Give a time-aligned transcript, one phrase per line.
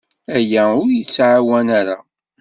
[0.35, 1.97] Aya ur k-yettɛawan ara.